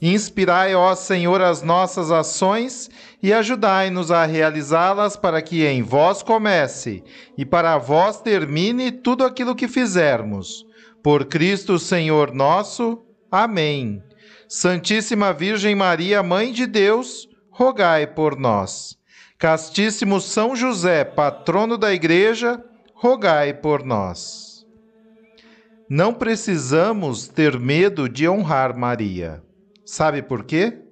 [0.00, 2.88] Inspirai, ó Senhor, as nossas ações
[3.22, 7.02] e ajudai-nos a realizá-las para que em vós comece
[7.36, 10.64] e para vós termine tudo aquilo que fizermos.
[11.02, 13.02] Por Cristo Senhor nosso.
[13.30, 14.02] Amém.
[14.48, 18.96] Santíssima Virgem Maria, Mãe de Deus, rogai por nós.
[19.38, 22.62] Castíssimo São José, patrono da Igreja,
[22.94, 24.66] rogai por nós.
[25.88, 29.42] Não precisamos ter medo de honrar Maria.
[29.90, 30.82] Sabe por quê?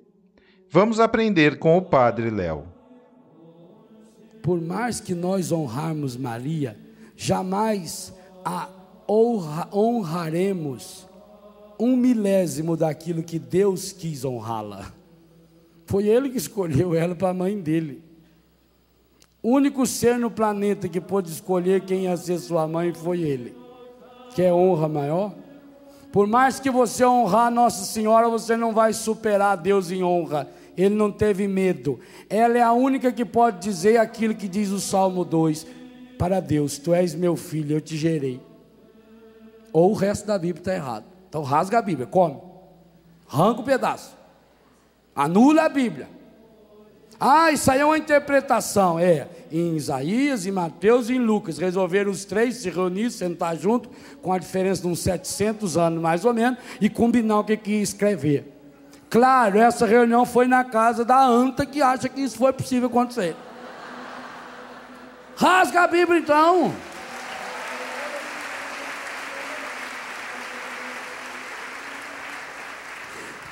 [0.71, 2.65] Vamos aprender com o Padre Léo.
[4.43, 6.79] Por mais que nós honrarmos Maria,
[7.15, 8.11] jamais
[8.43, 8.71] a
[9.07, 11.07] honra, honraremos
[11.79, 14.91] um milésimo daquilo que Deus quis honrá-la.
[15.85, 18.03] Foi Ele que escolheu ela para a mãe dele.
[19.43, 23.55] O único ser no planeta que pôde escolher quem ia ser sua mãe foi Ele.
[24.35, 25.35] Quer honra maior?
[26.17, 30.49] Por mais que você honrar Nossa Senhora, você não vai superar Deus em honra.
[30.75, 32.01] Ele não teve medo.
[32.31, 35.67] Ela é a única que pode dizer aquilo que diz o Salmo 2:
[36.19, 38.41] Para Deus, tu és meu filho, eu te gerei.
[39.75, 41.05] Ou o resto da Bíblia está errado.
[41.29, 42.41] Então rasga a Bíblia, come.
[43.31, 44.17] Arranca o um pedaço.
[45.15, 46.09] Anula a Bíblia.
[47.21, 48.99] Ah, isso aí é uma interpretação.
[48.99, 51.59] É, em Isaías, em Mateus e em Lucas.
[51.59, 53.89] Resolveram os três se reunir, sentar junto,
[54.23, 57.71] com a diferença de uns 700 anos mais ou menos, e combinar o que, que
[57.73, 58.53] ia escrever.
[59.09, 63.37] Claro, essa reunião foi na casa da anta que acha que isso foi possível acontecer.
[65.37, 66.75] Rasga a Bíblia então.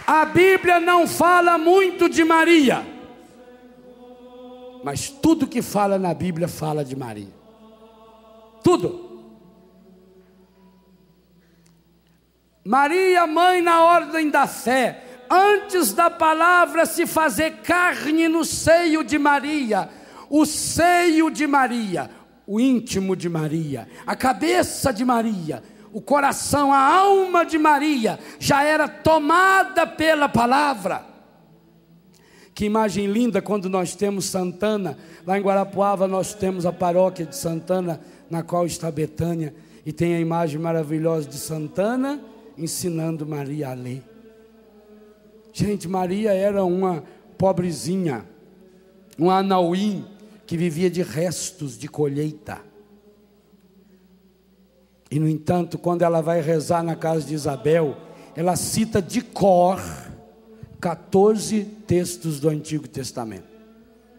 [0.07, 2.94] A Bíblia não fala muito de Maria
[4.85, 7.33] mas tudo que fala na Bíblia fala de Maria.
[8.63, 9.25] Tudo.
[12.63, 19.19] Maria, mãe na ordem da fé, antes da palavra se fazer carne no seio de
[19.19, 19.89] Maria,
[20.29, 22.11] o seio de Maria,
[22.47, 25.63] o íntimo de Maria, a cabeça de Maria,
[25.95, 31.14] o coração, a alma de Maria já era tomada pela palavra.
[32.55, 37.35] Que imagem linda quando nós temos Santana, lá em Guarapuava nós temos a paróquia de
[37.35, 38.01] Santana,
[38.31, 39.53] na qual está Betânia,
[39.85, 42.21] e tem a imagem maravilhosa de Santana
[42.57, 44.03] ensinando Maria a ler.
[45.53, 47.03] Gente, Maria era uma
[47.37, 48.25] pobrezinha,
[49.19, 50.07] um anauim
[50.47, 52.61] que vivia de restos de colheita.
[55.11, 57.97] E no entanto, quando ela vai rezar na casa de Isabel,
[58.37, 59.81] ela cita de cor
[60.85, 63.49] 14 textos do Antigo Testamento.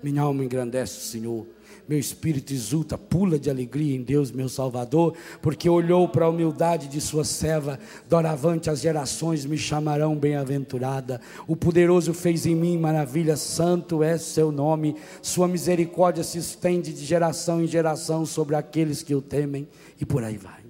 [0.01, 1.45] Minha alma engrandece o Senhor,
[1.87, 6.87] meu espírito exulta, pula de alegria em Deus, meu Salvador, porque olhou para a humildade
[6.87, 11.21] de sua serva, doravante as gerações me chamarão bem-aventurada.
[11.47, 17.05] O poderoso fez em mim maravilha, santo é seu nome, sua misericórdia se estende de
[17.05, 19.67] geração em geração sobre aqueles que o temem,
[20.01, 20.64] e por aí vai.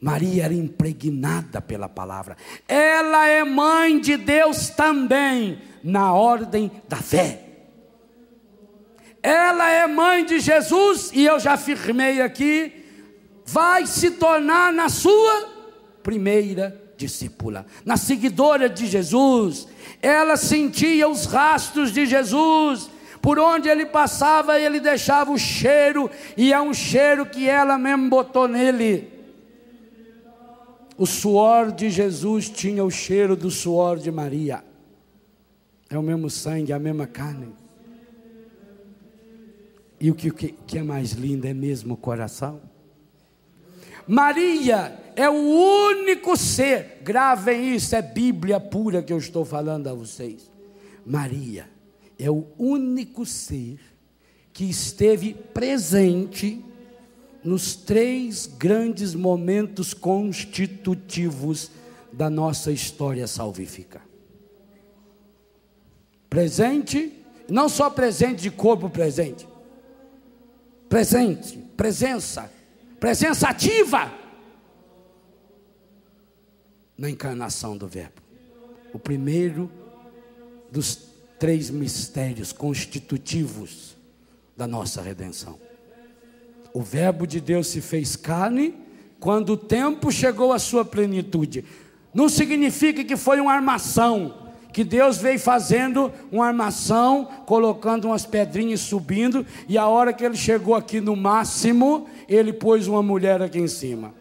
[0.00, 2.36] Maria era impregnada pela palavra.
[2.66, 7.46] Ela é mãe de Deus também, na ordem da fé.
[9.22, 12.72] Ela é mãe de Jesus, e eu já afirmei aqui,
[13.44, 15.48] vai se tornar na sua
[16.02, 19.68] primeira discípula, na seguidora de Jesus.
[20.00, 22.90] Ela sentia os rastros de Jesus,
[23.20, 28.08] por onde ele passava, ele deixava o cheiro, e é um cheiro que ela mesmo
[28.08, 29.19] botou nele.
[31.00, 34.62] O suor de Jesus tinha o cheiro do suor de Maria.
[35.88, 37.54] É o mesmo sangue, a mesma carne.
[39.98, 42.60] E o que, que é mais lindo é mesmo o coração.
[44.06, 45.32] Maria é o
[45.88, 50.50] único ser, gravem isso, é Bíblia pura que eu estou falando a vocês.
[51.06, 51.66] Maria
[52.18, 53.80] é o único ser
[54.52, 56.62] que esteve presente
[57.42, 61.70] nos três grandes momentos constitutivos
[62.12, 64.02] da nossa história salvífica.
[66.28, 67.12] Presente,
[67.48, 69.48] não só presente de corpo presente,
[70.88, 72.52] presente, presença,
[72.98, 74.12] presença ativa
[76.96, 78.20] na encarnação do Verbo.
[78.92, 79.70] O primeiro
[80.70, 83.96] dos três mistérios constitutivos
[84.56, 85.58] da nossa redenção.
[86.72, 88.74] O Verbo de Deus se fez carne
[89.18, 91.64] quando o tempo chegou à sua plenitude.
[92.14, 94.34] Não significa que foi uma armação,
[94.72, 100.36] que Deus veio fazendo uma armação, colocando umas pedrinhas subindo, e a hora que ele
[100.36, 104.14] chegou aqui no máximo, ele pôs uma mulher aqui em cima.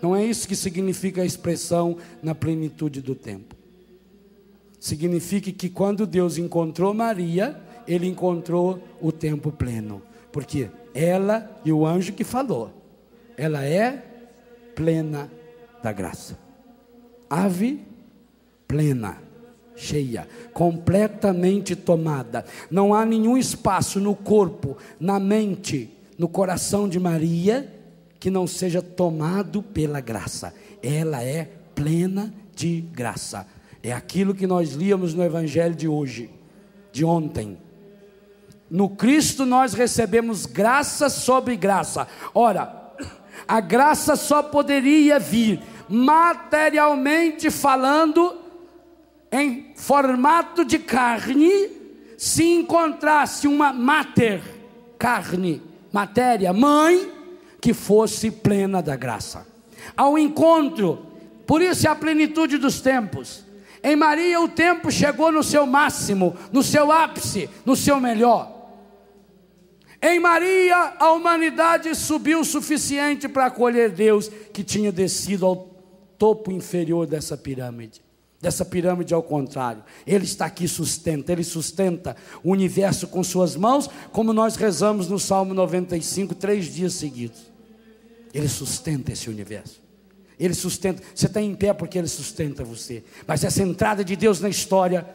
[0.00, 3.54] Não é isso que significa a expressão na plenitude do tempo.
[4.78, 10.02] Significa que quando Deus encontrou Maria, ele encontrou o tempo pleno.
[10.30, 12.72] Porque ela e o anjo que falou,
[13.36, 14.02] ela é
[14.74, 15.30] plena
[15.82, 16.38] da graça.
[17.28, 17.84] Ave
[18.66, 19.18] plena,
[19.74, 22.44] cheia, completamente tomada.
[22.70, 27.72] Não há nenhum espaço no corpo, na mente, no coração de Maria
[28.18, 30.54] que não seja tomado pela graça.
[30.82, 33.46] Ela é plena de graça.
[33.82, 36.30] É aquilo que nós líamos no evangelho de hoje,
[36.90, 37.58] de ontem.
[38.70, 42.08] No Cristo nós recebemos graça sobre graça.
[42.34, 42.92] Ora,
[43.46, 48.36] a graça só poderia vir materialmente falando
[49.30, 51.70] em formato de carne
[52.16, 54.42] se encontrasse uma mater,
[54.98, 57.12] carne, matéria, mãe
[57.60, 59.46] que fosse plena da graça.
[59.96, 61.06] Ao encontro,
[61.46, 63.44] por isso é a plenitude dos tempos.
[63.82, 68.55] Em Maria o tempo chegou no seu máximo, no seu ápice, no seu melhor.
[70.00, 75.56] Em Maria, a humanidade subiu o suficiente para acolher Deus que tinha descido ao
[76.18, 78.04] topo inferior dessa pirâmide.
[78.40, 82.14] Dessa pirâmide ao contrário, Ele está aqui sustenta, Ele sustenta
[82.44, 87.50] o universo com Suas mãos, como nós rezamos no Salmo 95, três dias seguidos.
[88.34, 89.80] Ele sustenta esse universo.
[90.38, 93.02] Ele sustenta, você está em pé porque Ele sustenta você.
[93.26, 95.06] Mas essa entrada de Deus na história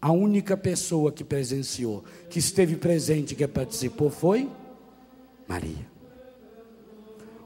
[0.00, 4.48] a única pessoa que presenciou, que esteve presente, que participou foi
[5.46, 5.90] Maria.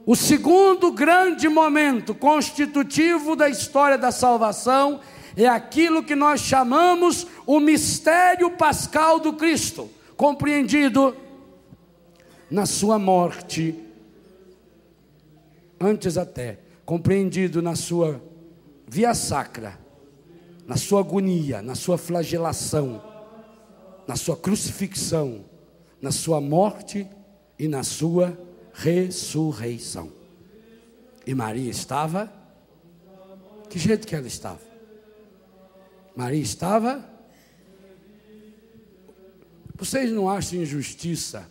[0.05, 5.01] O segundo grande momento constitutivo da história da salvação
[5.35, 11.15] é aquilo que nós chamamos o mistério pascal do Cristo, compreendido
[12.49, 13.75] na sua morte,
[15.79, 18.21] antes até, compreendido na sua
[18.87, 19.84] via sacra
[20.65, 23.01] na sua agonia, na sua flagelação,
[24.07, 25.45] na sua crucifixão,
[26.01, 27.07] na sua morte
[27.57, 28.37] e na sua
[28.73, 30.11] ressurreição.
[31.25, 32.31] E Maria estava,
[33.69, 34.61] que jeito que ela estava?
[36.15, 37.03] Maria estava.
[39.75, 41.49] Vocês não acham injustiça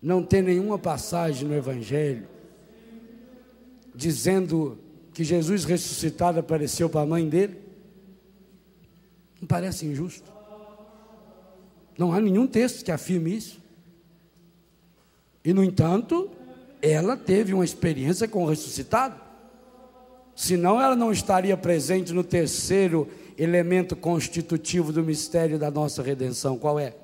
[0.00, 2.26] não ter nenhuma passagem no Evangelho
[3.94, 4.78] dizendo
[5.12, 7.58] que Jesus ressuscitado apareceu para a mãe dele?
[9.40, 10.30] Não parece injusto?
[11.98, 13.60] Não há nenhum texto que afirme isso.
[15.44, 16.30] E, no entanto,
[16.80, 19.20] ela teve uma experiência com o ressuscitado.
[20.34, 26.58] Senão, ela não estaria presente no terceiro elemento constitutivo do mistério da nossa redenção.
[26.58, 26.94] Qual é?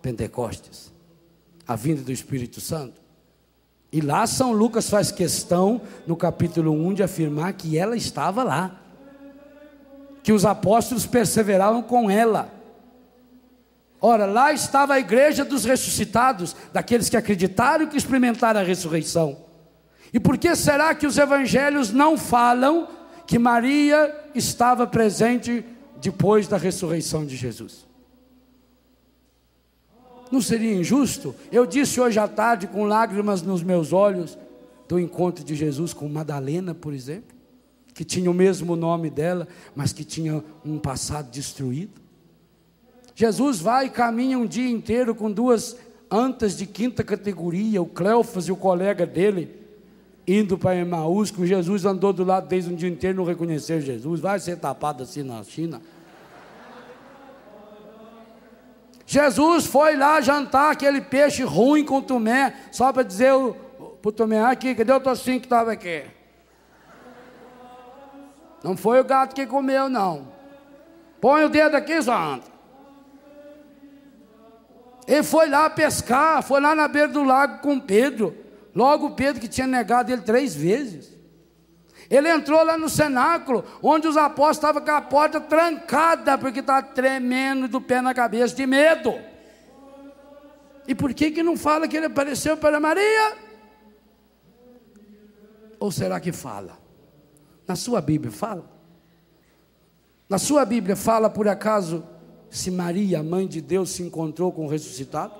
[0.00, 0.96] Pentecostes
[1.66, 3.00] a vinda do Espírito Santo.
[3.96, 8.78] E lá São Lucas faz questão, no capítulo 1, de afirmar que ela estava lá,
[10.22, 12.52] que os apóstolos perseveravam com ela.
[13.98, 19.38] Ora, lá estava a igreja dos ressuscitados, daqueles que acreditaram e que experimentaram a ressurreição.
[20.12, 22.88] E por que será que os evangelhos não falam
[23.26, 25.64] que Maria estava presente
[26.02, 27.86] depois da ressurreição de Jesus?
[30.30, 31.34] Não seria injusto?
[31.52, 34.36] Eu disse hoje à tarde, com lágrimas nos meus olhos,
[34.88, 37.34] do encontro de Jesus com Madalena, por exemplo,
[37.92, 42.00] que tinha o mesmo nome dela, mas que tinha um passado destruído.
[43.14, 45.76] Jesus vai e caminha um dia inteiro com duas
[46.10, 49.56] antas de quinta categoria, o Cleofas e o colega dele,
[50.26, 54.20] indo para Emaús, que Jesus andou do lado desde um dia inteiro, não reconheceu Jesus,
[54.20, 55.80] vai ser tapado assim na China.
[59.06, 63.32] Jesus foi lá jantar aquele peixe ruim com Tomé, só para dizer
[64.02, 66.04] para o Tomé, aqui, cadê o tocinho que estava aqui?
[68.64, 70.26] Não foi o gato que comeu, não.
[71.20, 72.50] Põe o dedo aqui, Santa.
[75.06, 78.36] Ele foi lá pescar, foi lá na beira do lago com Pedro.
[78.74, 81.15] Logo Pedro que tinha negado ele três vezes.
[82.08, 86.86] Ele entrou lá no cenáculo, onde os apóstolos estavam com a porta trancada, porque estava
[86.86, 89.14] tremendo do pé na cabeça de medo.
[90.86, 93.36] E por que, que não fala que ele apareceu para Maria?
[95.80, 96.78] Ou será que fala?
[97.66, 98.70] Na sua Bíblia fala?
[100.28, 102.04] Na sua Bíblia fala por acaso
[102.48, 105.34] se Maria, mãe de Deus, se encontrou com o ressuscitado?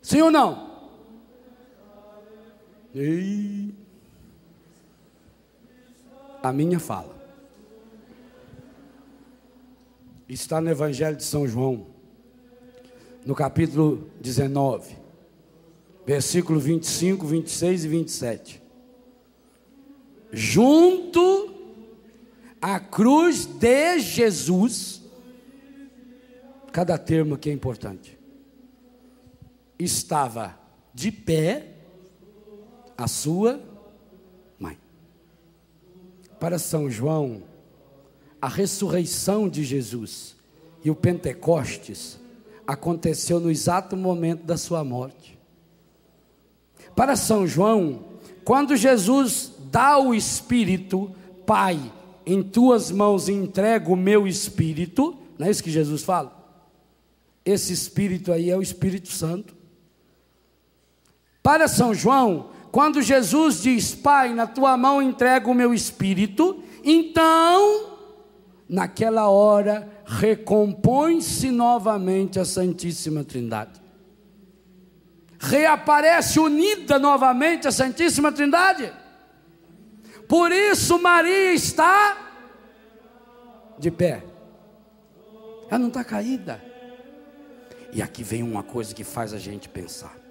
[0.00, 0.76] Sim ou não?
[2.94, 3.85] Ei.
[6.46, 7.12] A minha fala.
[10.28, 11.88] Está no Evangelho de São João,
[13.24, 14.96] no capítulo 19,
[16.06, 18.62] versículo 25, 26 e 27.
[20.30, 21.52] Junto
[22.62, 25.02] à cruz de Jesus,
[26.72, 28.16] cada termo aqui é importante,
[29.76, 30.56] estava
[30.94, 31.74] de pé
[32.96, 33.60] a sua
[36.38, 37.42] para São João,
[38.40, 40.36] a ressurreição de Jesus
[40.84, 42.18] e o Pentecostes
[42.66, 45.38] aconteceu no exato momento da sua morte.
[46.94, 48.04] Para São João,
[48.44, 51.14] quando Jesus dá o Espírito,
[51.44, 51.80] Pai,
[52.24, 56.34] em tuas mãos entrego o meu Espírito, não é isso que Jesus fala?
[57.44, 59.54] Esse Espírito aí é o Espírito Santo.
[61.42, 67.96] Para São João, quando Jesus diz, Pai, na tua mão entrego o meu espírito, então,
[68.68, 73.80] naquela hora, recompõe-se novamente a Santíssima Trindade.
[75.38, 78.92] Reaparece unida novamente a Santíssima Trindade.
[80.28, 82.18] Por isso Maria está
[83.78, 84.22] de pé.
[85.70, 86.62] Ela não está caída.
[87.90, 90.25] E aqui vem uma coisa que faz a gente pensar.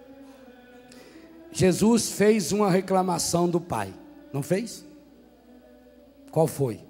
[1.56, 3.94] Jesus fez uma reclamação do Pai,
[4.34, 4.86] não fez?
[6.30, 6.82] Qual foi?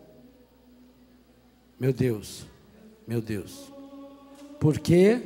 [1.79, 2.47] Meu Deus,
[3.07, 3.71] meu Deus,
[4.59, 5.21] por que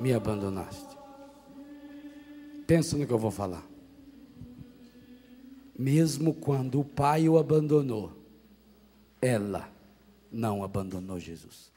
[0.00, 0.96] me abandonaste?
[2.66, 3.64] Pensa no que eu vou falar.
[5.78, 8.10] Mesmo quando o Pai o abandonou,
[9.22, 9.68] ela
[10.32, 11.73] não abandonou Jesus.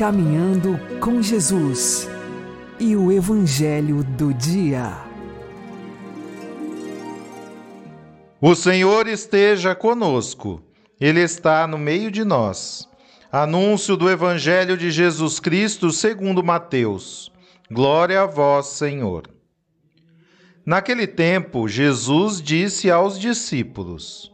[0.00, 2.08] Caminhando com Jesus
[2.78, 4.96] e o Evangelho do Dia.
[8.40, 10.62] O Senhor esteja conosco,
[10.98, 12.88] Ele está no meio de nós.
[13.30, 17.30] Anúncio do Evangelho de Jesus Cristo segundo Mateus.
[17.70, 19.28] Glória a vós, Senhor.
[20.64, 24.32] Naquele tempo, Jesus disse aos discípulos: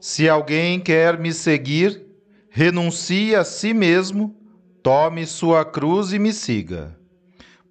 [0.00, 2.02] Se alguém quer me seguir,
[2.48, 4.42] renuncie a si mesmo
[4.84, 6.94] Tome sua cruz e me siga.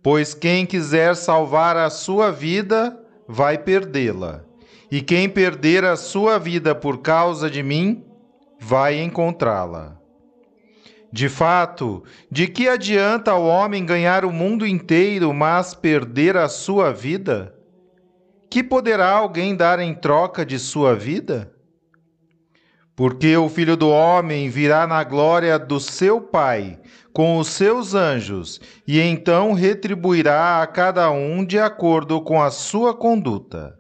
[0.02, 4.44] Pois quem quiser salvar a sua vida, vai perdê-la.
[4.90, 8.04] E quem perder a sua vida por causa de mim,
[8.60, 9.96] vai encontrá-la.
[11.12, 16.92] De fato, de que adianta ao homem ganhar o mundo inteiro, mas perder a sua
[16.92, 17.54] vida?
[18.50, 21.53] Que poderá alguém dar em troca de sua vida?
[22.96, 26.80] Porque o filho do homem virá na glória do seu Pai
[27.14, 32.94] com os seus anjos, e então retribuirá a cada um de acordo com a sua
[32.94, 33.76] conduta.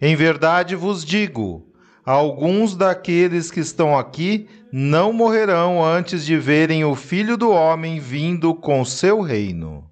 [0.00, 1.72] Em verdade vos digo:
[2.04, 8.54] alguns daqueles que estão aqui não morrerão antes de verem o Filho do Homem vindo
[8.54, 9.90] com seu reino.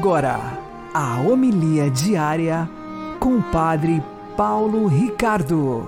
[0.00, 0.40] Agora,
[0.94, 2.66] a homilia diária
[3.20, 4.02] com o Padre
[4.34, 5.86] Paulo Ricardo.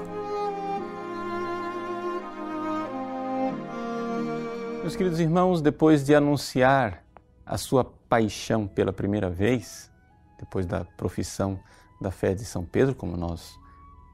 [4.83, 7.02] Meus queridos irmãos, depois de anunciar
[7.47, 9.90] a sua paixão pela primeira vez,
[10.38, 11.59] depois da profissão
[11.99, 13.59] da fé de São Pedro, como nós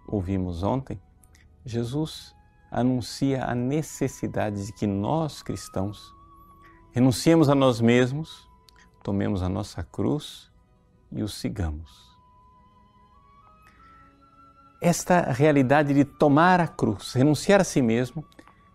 [0.07, 0.97] ouvimos ontem,
[1.67, 2.33] Jesus
[2.71, 6.15] anuncia a necessidade de que nós cristãos
[6.93, 8.48] renunciemos a nós mesmos
[9.03, 10.51] tomemos a nossa cruz
[11.11, 12.09] e o sigamos.
[14.81, 18.25] Esta realidade de tomar a cruz, renunciar a si mesmo,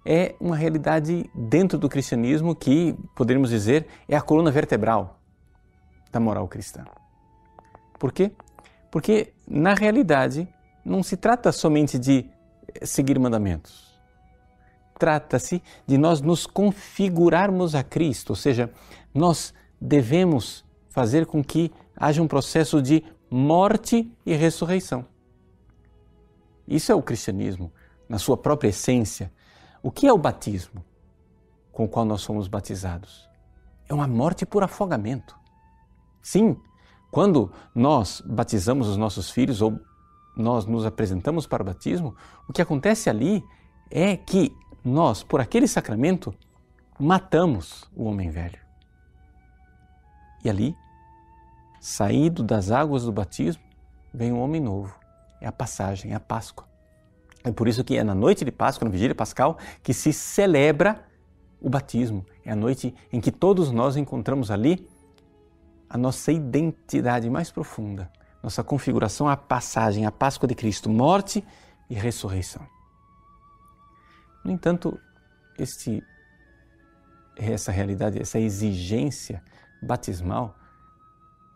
[0.05, 5.19] é uma realidade dentro do cristianismo que, poderíamos dizer, é a coluna vertebral
[6.11, 6.85] da moral cristã.
[7.97, 8.31] Por quê?
[8.91, 10.47] Porque, na realidade,
[10.83, 12.29] não se trata somente de
[12.81, 13.93] seguir mandamentos.
[14.99, 18.69] Trata-se de nós nos configurarmos a Cristo, ou seja,
[19.13, 19.53] nós
[19.83, 25.05] devemos fazer com que haja um processo de morte e ressurreição.
[26.65, 27.69] Isso é o cristianismo,
[28.07, 29.31] na sua própria essência.
[29.81, 30.85] O que é o batismo
[31.73, 33.29] com o qual nós somos batizados?
[33.89, 35.37] É uma morte por afogamento.
[36.21, 36.55] Sim,
[37.11, 39.77] quando nós batizamos os nossos filhos ou
[40.37, 42.15] nós nos apresentamos para o batismo,
[42.47, 43.43] o que acontece ali
[43.91, 46.33] é que nós, por aquele sacramento,
[46.97, 48.62] matamos o homem velho.
[50.43, 50.75] E ali,
[51.79, 53.63] saído das águas do batismo,
[54.13, 54.93] vem um homem novo.
[55.41, 56.67] É a passagem, é a Páscoa.
[57.43, 61.03] É por isso que é na noite de Páscoa, na vigília pascal, que se celebra
[61.59, 62.25] o batismo.
[62.45, 64.87] É a noite em que todos nós encontramos ali
[65.89, 71.43] a nossa identidade mais profunda, nossa configuração, a passagem, a Páscoa de Cristo, morte
[71.89, 72.65] e ressurreição.
[74.43, 74.99] No entanto,
[75.57, 76.03] este,
[77.37, 79.43] essa realidade, essa exigência
[79.83, 80.55] batismal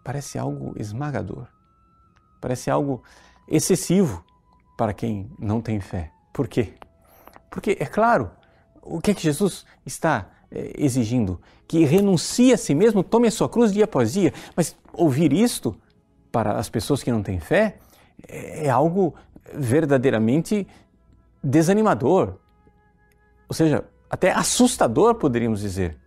[0.04, 1.48] parece algo esmagador,
[2.40, 3.04] parece algo
[3.48, 4.24] excessivo
[4.78, 6.12] para quem não tem fé.
[6.32, 6.76] Por quê?
[7.50, 8.32] Porque, é claro,
[8.82, 11.42] o que é que Jesus está é, exigindo?
[11.68, 14.34] Que renuncie a si mesmo, tome a sua cruz dia após dia.
[14.56, 15.76] Mas ouvir isto
[16.32, 17.80] para as pessoas que não têm fé
[18.28, 19.16] é, é algo
[19.54, 20.68] verdadeiramente
[21.44, 22.36] desanimador.
[23.50, 25.98] Ou seja, até assustador, poderíamos dizer.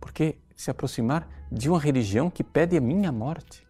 [0.00, 3.66] Porque se aproximar de uma religião que pede a minha morte.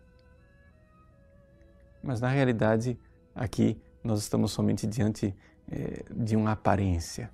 [2.03, 2.99] Mas na realidade,
[3.35, 5.35] aqui nós estamos somente diante
[5.71, 7.31] eh, de uma aparência.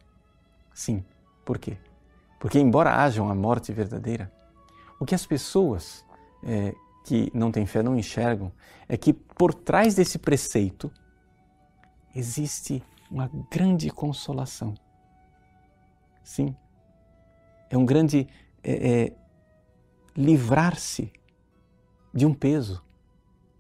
[0.73, 1.05] Sim,
[1.44, 1.77] por quê?
[2.38, 4.33] Porque, embora haja uma morte verdadeira,
[5.01, 6.05] o que as pessoas
[6.44, 6.73] eh,
[7.05, 8.53] que não têm fé não enxergam
[8.88, 10.88] é que por trás desse preceito
[12.14, 14.75] existe uma grande consolação.
[16.23, 16.55] Sim,
[17.68, 18.29] é um grande
[18.62, 19.28] é, é,
[20.18, 21.12] livrar-se
[22.12, 22.83] de um peso,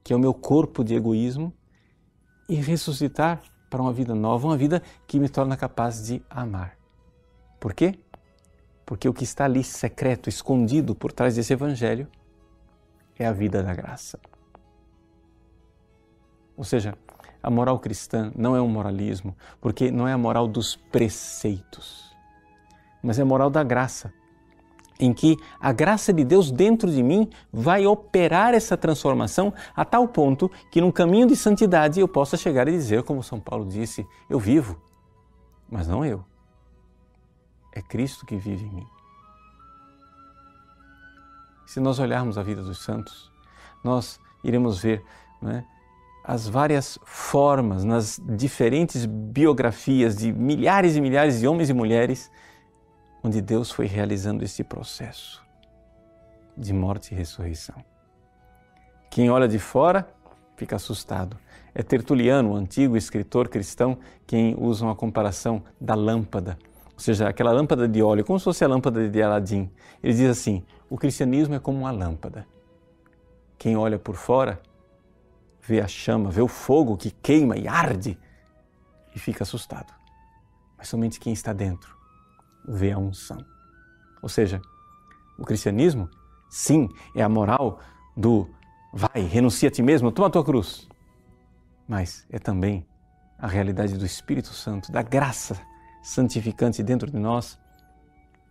[0.02, 1.52] que é o meu corpo de egoísmo,
[2.48, 3.40] e ressuscitar
[3.70, 6.76] para uma vida nova, uma vida que me torna capaz de amar.
[7.60, 7.96] Por quê?
[8.84, 12.08] Porque o que está ali secreto, escondido por trás desse evangelho,
[13.16, 14.18] é a vida da graça.
[16.56, 16.98] Ou seja,
[17.40, 22.16] a moral cristã não é um moralismo, porque não é a moral dos preceitos,
[23.00, 24.12] mas é a moral da graça,
[24.98, 30.08] em que a graça de Deus dentro de mim vai operar essa transformação a tal
[30.08, 34.06] ponto que num caminho de santidade eu possa chegar e dizer, como São Paulo disse,
[34.28, 34.80] eu vivo,
[35.70, 36.24] mas não eu.
[37.72, 38.86] É Cristo que vive em mim.
[41.66, 43.30] Se nós olharmos a vida dos santos,
[43.84, 45.04] nós iremos ver
[45.44, 45.62] é,
[46.24, 52.30] as várias formas nas diferentes biografias de milhares e milhares de homens e mulheres
[53.22, 55.44] onde Deus foi realizando esse processo
[56.56, 57.76] de morte e ressurreição.
[59.10, 60.08] Quem olha de fora
[60.56, 61.36] fica assustado.
[61.74, 66.58] É Tertuliano, o antigo escritor cristão, quem usa uma comparação da lâmpada.
[66.94, 69.70] ou seja, aquela lâmpada de óleo, como se fosse a lâmpada de Aladim.
[70.02, 72.46] Ele diz assim: o cristianismo é como uma lâmpada.
[73.56, 74.60] Quem olha por fora
[75.60, 78.18] vê a chama, vê o fogo que queima e arde
[79.14, 79.92] e fica assustado.
[80.76, 81.97] Mas somente quem está dentro
[82.68, 83.38] vê a unção.
[84.22, 84.60] Ou seja,
[85.38, 86.08] o cristianismo,
[86.50, 87.80] sim, é a moral
[88.16, 88.48] do
[88.92, 90.88] vai, renuncia a ti mesmo, toma a tua cruz.
[91.86, 92.86] Mas é também
[93.38, 95.58] a realidade do Espírito Santo, da graça
[96.02, 97.58] santificante dentro de nós,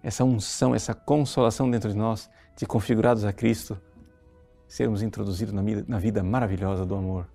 [0.02, 3.80] essa unção, essa consolação dentro de nós, de configurados a Cristo,
[4.68, 7.28] sermos introduzidos na vida, na vida maravilhosa do amor.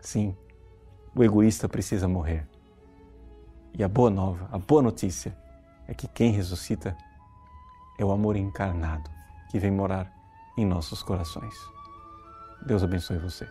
[0.00, 0.34] Sim,
[1.14, 2.46] o egoísta precisa morrer.
[3.74, 5.36] E a boa nova, a boa notícia
[5.90, 6.96] é que quem ressuscita
[7.98, 9.10] é o amor encarnado
[9.50, 10.10] que vem morar
[10.56, 11.54] em nossos corações.
[12.64, 13.50] Deus abençoe você.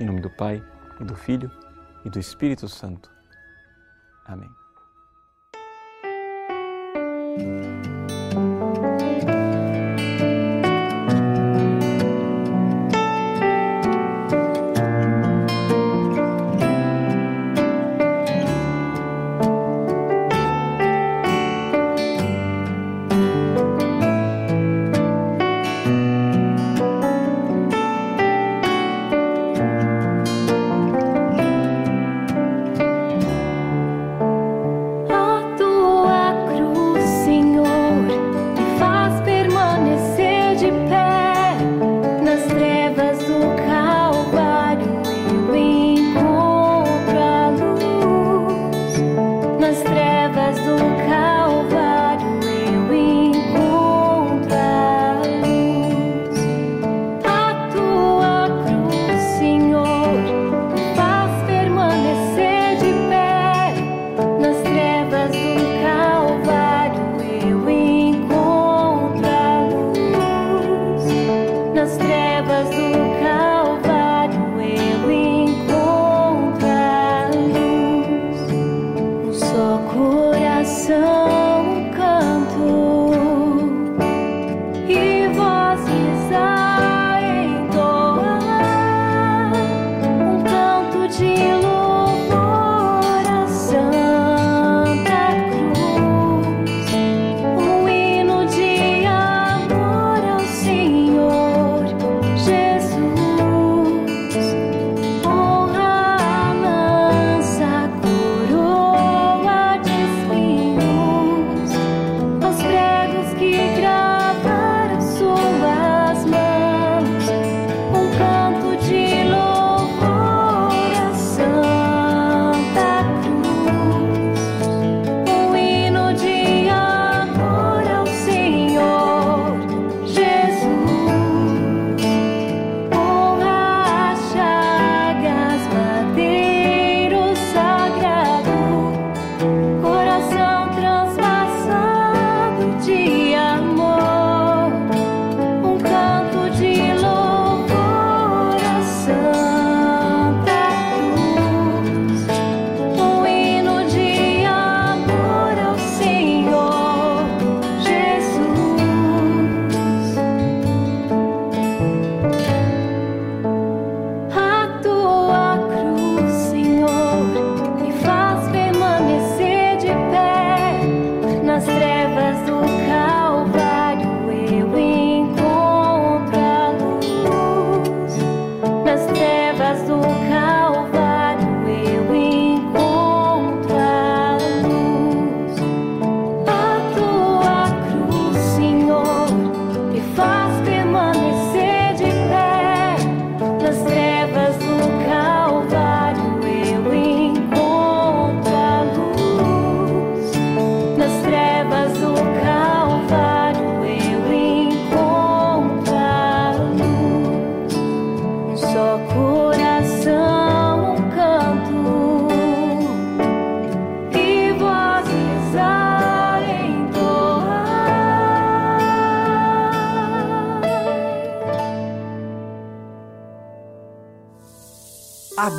[0.00, 0.64] Em nome do Pai,
[0.98, 1.50] e do Filho,
[2.04, 3.10] e do Espírito Santo.
[4.24, 4.48] Amém.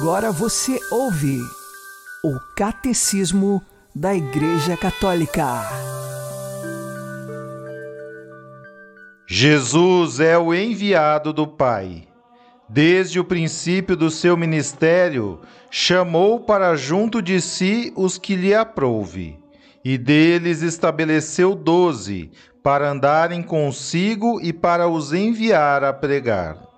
[0.01, 1.41] Agora você ouve
[2.23, 3.61] o Catecismo
[3.93, 5.45] da Igreja Católica.
[9.27, 12.07] Jesus é o enviado do Pai.
[12.69, 19.37] Desde o princípio do seu ministério, chamou para junto de si os que lhe aprouve,
[19.83, 22.31] e deles estabeleceu doze,
[22.63, 26.68] para andarem consigo e para os enviar a pregar.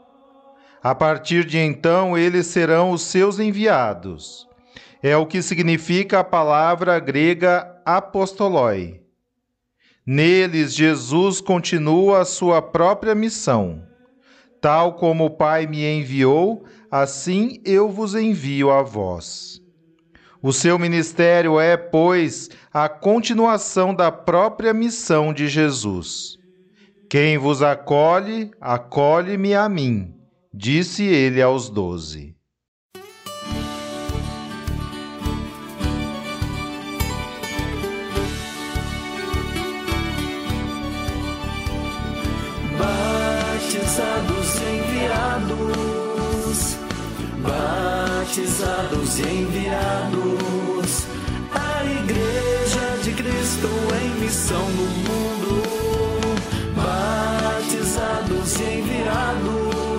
[0.84, 4.48] A partir de então, eles serão os seus enviados.
[5.04, 9.02] É o que significa a palavra grega apostoloi.
[10.06, 13.84] Neles, Jesus continua a sua própria missão.
[14.60, 19.62] Tal como o Pai me enviou, assim eu vos envio a vós.
[20.42, 26.40] O seu ministério é, pois, a continuação da própria missão de Jesus.
[27.08, 30.16] Quem vos acolhe, acolhe-me a mim,
[30.54, 32.36] disse ele aos doze.
[42.78, 45.78] Batizados enviados,
[47.42, 50.42] batizados enviados
[53.22, 53.68] Cristo
[54.02, 55.62] em missão no mundo,
[56.76, 59.91] batizados e enviados,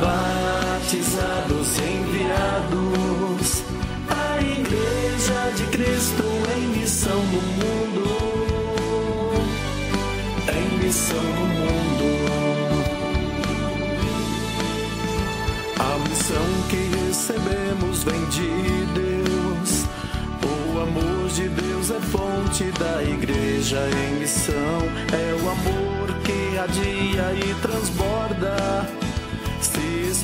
[0.00, 3.62] batizados e enviados,
[4.08, 6.24] a Igreja de Cristo
[6.56, 8.04] em missão no mundo,
[10.52, 12.08] em missão no mundo.
[15.78, 18.50] A missão que recebemos vem de
[18.94, 19.84] Deus,
[20.42, 24.54] o amor de Deus é fonte da igreja em missão.
[25.12, 29.07] É o amor que adia e transborda.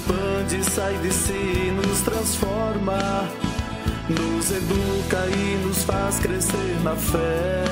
[0.04, 3.26] Expande, sai de si, nos transforma.
[4.06, 7.64] Nos educa e nos faz crescer na fé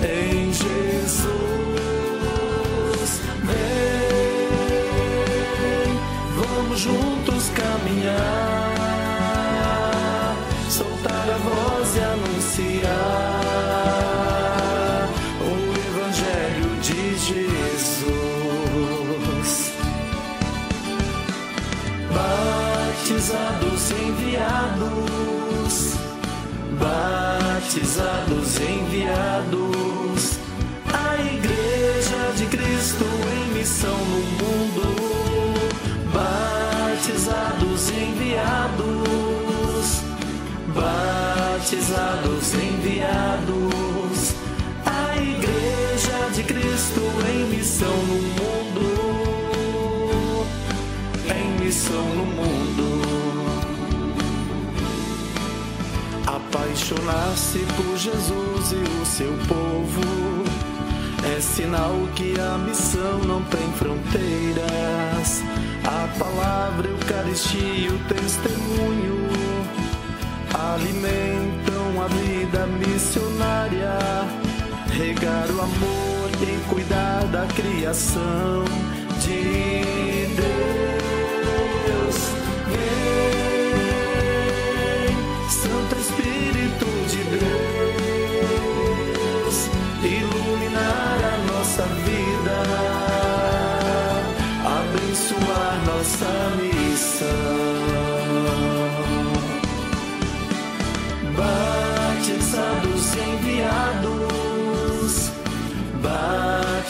[0.00, 1.32] em Jesus.
[3.42, 3.58] Vem,
[6.36, 8.76] vamos juntos caminhar
[10.70, 13.31] soltar a voz e anunciar
[23.22, 25.74] Batizados enviados,
[26.76, 30.40] batizados enviados,
[30.92, 34.82] a Igreja de Cristo em missão no mundo.
[36.12, 38.82] Batizados enviados.
[40.74, 44.34] Batizados, enviados,
[44.84, 47.00] a Igreja de Cristo
[47.32, 48.52] em missão no mundo,
[51.72, 53.11] missão no mundo.
[56.54, 60.02] Apaixonar-se por Jesus e o seu povo
[61.34, 65.42] é sinal que a missão não tem fronteiras.
[65.82, 69.28] A palavra, Eucaristia, o testemunho
[70.52, 73.98] alimentam a vida missionária,
[74.90, 78.64] regar o amor e cuidar da criação
[79.22, 80.41] de Deus.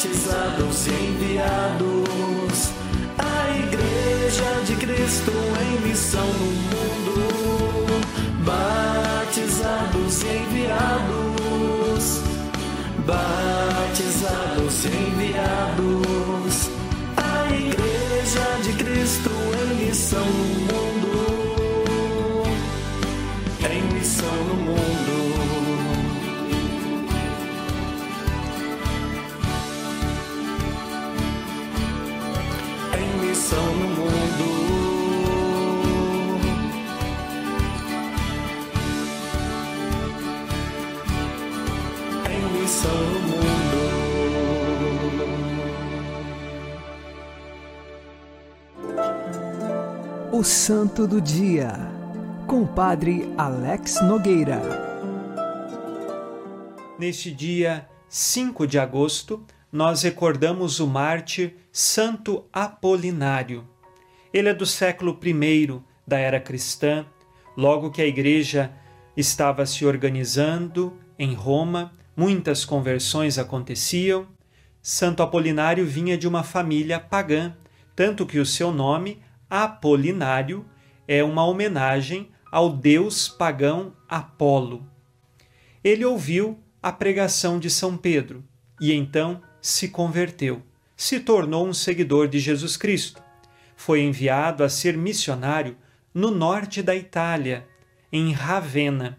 [0.02, 2.70] Batizados e enviados,
[3.18, 7.86] a Igreja de Cristo em missão no mundo,
[8.44, 12.04] batizados e enviados,
[13.06, 16.54] batizados e enviados,
[17.16, 20.61] a Igreja de Cristo em missão no mundo,
[50.42, 51.72] O Santo do Dia,
[52.48, 54.60] com o Padre Alex Nogueira.
[56.98, 63.68] Neste dia 5 de agosto, nós recordamos o mártir Santo Apolinário.
[64.34, 67.06] Ele é do século I da era cristã,
[67.56, 68.72] logo que a igreja
[69.16, 74.26] estava se organizando em Roma, muitas conversões aconteciam.
[74.82, 77.56] Santo Apolinário vinha de uma família pagã,
[77.94, 79.22] tanto que o seu nome,
[79.52, 80.64] Apolinário,
[81.06, 84.88] é uma homenagem ao deus pagão Apolo.
[85.84, 88.42] ele ouviu a pregação de São Pedro
[88.80, 90.62] e então se converteu,
[90.96, 93.22] se tornou um seguidor de Jesus Cristo.
[93.76, 95.76] Foi enviado a ser missionário
[96.14, 97.68] no norte da Itália,
[98.10, 99.18] em Ravenna,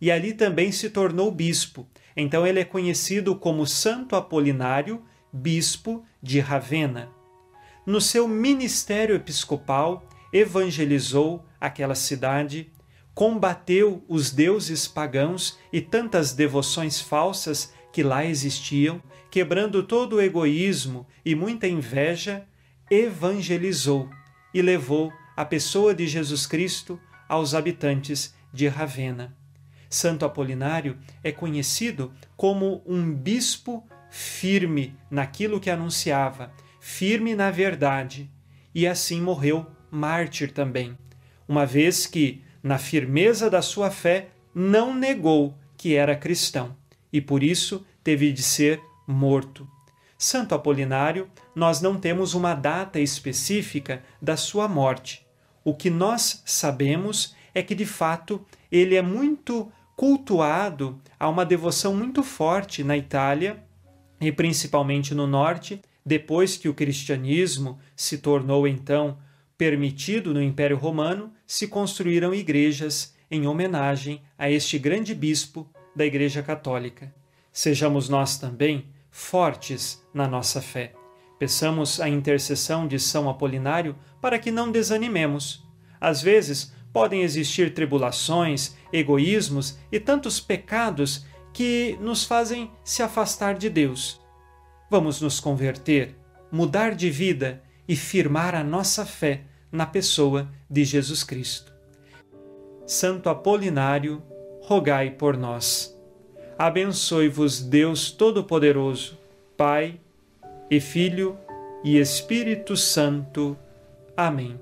[0.00, 1.84] e ali também se tornou bispo.
[2.16, 7.23] Então ele é conhecido como Santo Apolinário, bispo de Ravenna.
[7.86, 12.72] No seu ministério episcopal, evangelizou aquela cidade,
[13.14, 21.06] combateu os deuses pagãos e tantas devoções falsas que lá existiam, quebrando todo o egoísmo
[21.24, 22.46] e muita inveja,
[22.90, 24.08] evangelizou
[24.52, 29.36] e levou a pessoa de Jesus Cristo aos habitantes de Ravenna.
[29.90, 36.52] Santo Apolinário é conhecido como um bispo firme naquilo que anunciava,
[36.86, 38.30] firme na verdade,
[38.74, 40.98] e assim morreu mártir também,
[41.48, 46.76] uma vez que, na firmeza da sua fé, não negou que era cristão
[47.10, 49.66] e por isso teve de ser morto.
[50.18, 55.26] Santo Apolinário, nós não temos uma data específica da sua morte.
[55.64, 61.96] O que nós sabemos é que, de fato, ele é muito cultuado, há uma devoção
[61.96, 63.64] muito forte na Itália
[64.20, 69.18] e principalmente no norte, depois que o cristianismo se tornou então
[69.56, 76.42] permitido no Império Romano, se construíram igrejas em homenagem a este grande bispo da Igreja
[76.42, 77.14] Católica.
[77.52, 80.92] Sejamos nós também fortes na nossa fé.
[81.38, 85.64] Peçamos a intercessão de São Apolinário para que não desanimemos.
[86.00, 93.70] Às vezes, podem existir tribulações, egoísmos e tantos pecados que nos fazem se afastar de
[93.70, 94.23] Deus.
[94.90, 96.14] Vamos nos converter,
[96.50, 101.72] mudar de vida e firmar a nossa fé na pessoa de Jesus Cristo.
[102.86, 104.22] Santo Apolinário,
[104.60, 105.98] rogai por nós.
[106.58, 109.18] Abençoe-vos Deus Todo-Poderoso,
[109.56, 109.98] Pai
[110.70, 111.36] e Filho
[111.82, 113.56] e Espírito Santo.
[114.16, 114.60] Amém.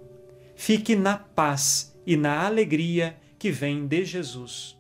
[0.55, 4.77] Fique na paz e na alegria que vem de Jesus.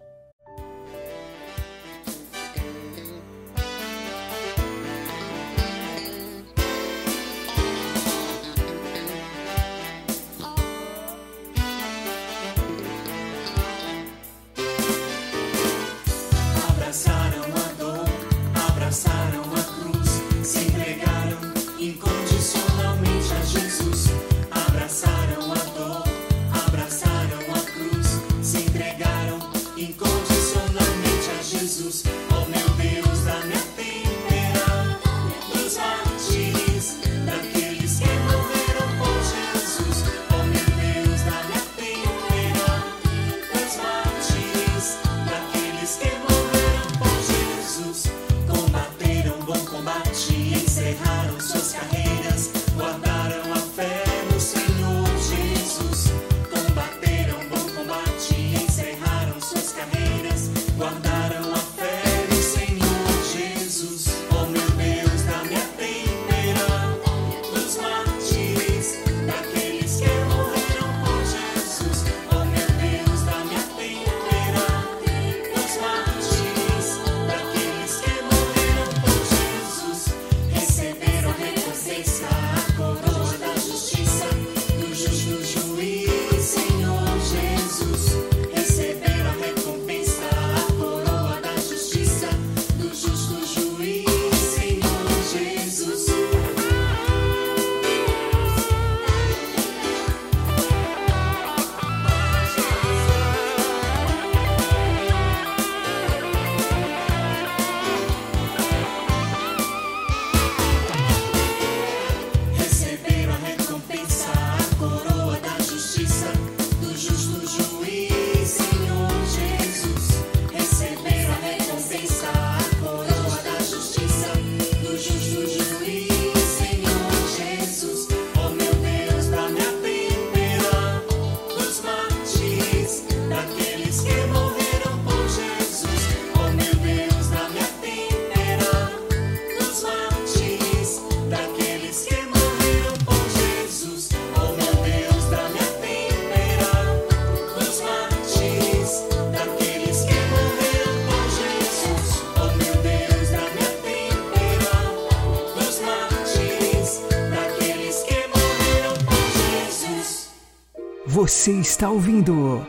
[161.12, 162.66] Você está ouvindo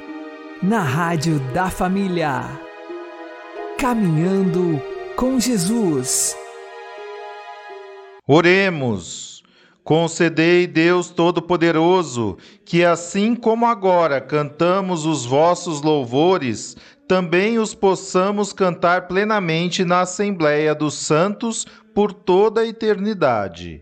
[0.62, 2.42] na Rádio da Família.
[3.80, 4.82] Caminhando
[5.16, 6.36] com Jesus.
[8.28, 9.42] Oremos.
[9.82, 16.76] Concedei, Deus Todo-Poderoso, que assim como agora cantamos os vossos louvores,
[17.08, 21.66] também os possamos cantar plenamente na Assembleia dos Santos
[21.96, 23.82] por toda a eternidade.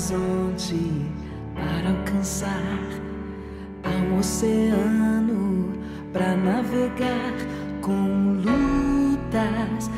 [0.00, 1.04] Horizonte
[1.54, 2.88] para alcançar
[3.84, 5.74] há um oceano
[6.10, 7.34] para navegar
[7.82, 9.90] com lutas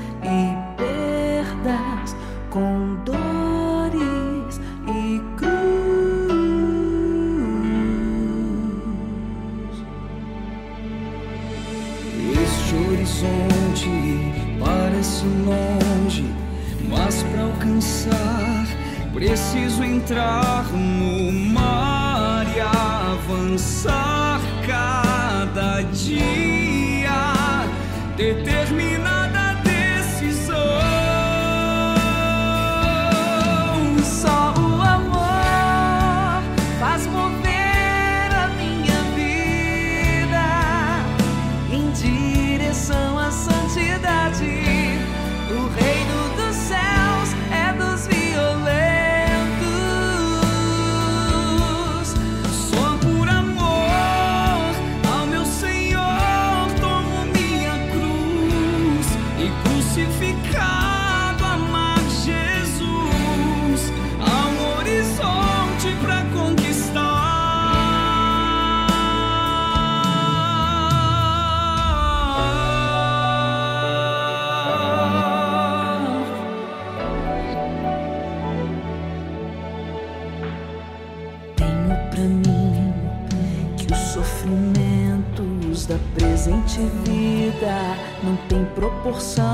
[89.12, 89.51] têm proporção